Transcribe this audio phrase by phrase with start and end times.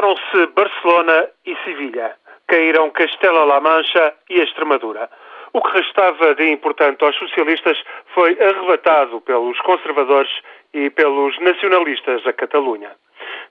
[0.00, 2.16] Foram-se Barcelona e Sevilha.
[2.48, 5.10] Caíram Castela-La Mancha e Extremadura.
[5.52, 7.76] O que restava de importante aos socialistas
[8.14, 10.32] foi arrebatado pelos conservadores
[10.72, 12.92] e pelos nacionalistas da Catalunha.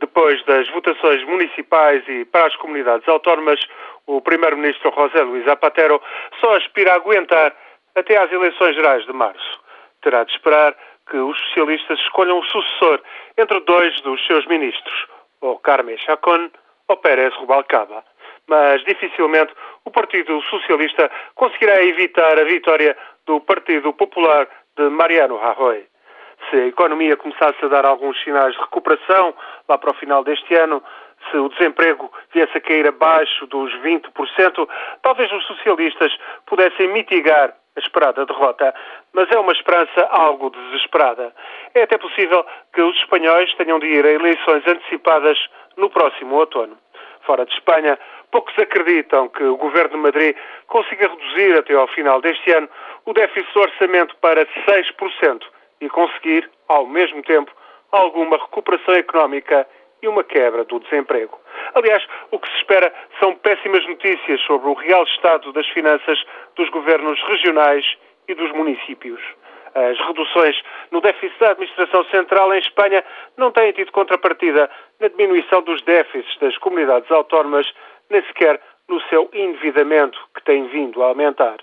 [0.00, 3.60] Depois das votações municipais e para as comunidades autónomas,
[4.08, 6.02] o primeiro-ministro José Luís Zapatero
[6.40, 7.54] só aspira a aguentar
[7.94, 9.60] até às eleições gerais de março.
[10.02, 10.74] Terá de esperar
[11.08, 13.00] que os socialistas escolham o sucessor
[13.38, 15.06] entre dois dos seus ministros,
[15.42, 16.50] ou Carme Chacón
[16.88, 18.02] ou Pérez Rubalcaba.
[18.46, 19.52] Mas dificilmente
[19.84, 25.86] o Partido Socialista conseguirá evitar a vitória do Partido Popular de Mariano Rajoy.
[26.50, 29.34] Se a economia começasse a dar alguns sinais de recuperação
[29.68, 30.82] lá para o final deste ano,
[31.30, 34.68] se o desemprego viesse a cair abaixo dos 20%,
[35.02, 36.12] talvez os socialistas
[36.46, 38.74] pudessem mitigar a esperada derrota,
[39.12, 41.34] mas é uma esperança algo desesperada.
[41.74, 45.38] É até possível que os espanhóis tenham de ir a eleições antecipadas
[45.76, 46.76] no próximo outono.
[47.22, 47.98] Fora de Espanha,
[48.30, 52.68] poucos acreditam que o Governo de Madrid consiga reduzir até ao final deste ano
[53.06, 55.42] o déficit do orçamento para 6%
[55.80, 57.52] e conseguir, ao mesmo tempo,
[57.90, 59.66] alguma recuperação económica
[60.02, 61.41] e uma quebra do desemprego.
[61.74, 66.22] Aliás, o que se espera são péssimas notícias sobre o real estado das finanças
[66.56, 67.84] dos governos regionais
[68.28, 69.20] e dos municípios.
[69.74, 70.60] As reduções
[70.90, 73.02] no déficit da administração central em Espanha
[73.38, 74.70] não têm tido contrapartida
[75.00, 77.66] na diminuição dos déficits das comunidades autónomas,
[78.10, 81.56] nem sequer no seu endividamento, que tem vindo a aumentar.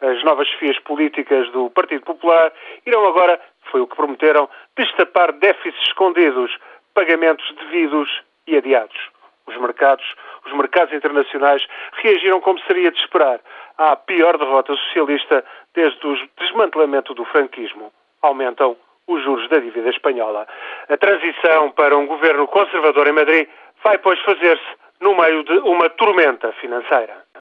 [0.00, 2.52] As novas chefias políticas do Partido Popular
[2.86, 3.40] irão agora,
[3.72, 6.56] foi o que prometeram, destapar déficits escondidos,
[6.94, 9.07] pagamentos devidos e adiados.
[9.48, 10.04] Os mercados,
[10.44, 11.66] os mercados internacionais
[12.02, 13.40] reagiram como seria de esperar
[13.78, 15.42] à pior derrota socialista
[15.74, 17.90] desde o desmantelamento do franquismo.
[18.20, 18.76] Aumentam
[19.06, 20.46] os juros da dívida espanhola.
[20.90, 23.48] A transição para um governo conservador em Madrid
[23.82, 24.66] vai, pois, fazer-se
[25.00, 27.24] no meio de uma tormenta financeira.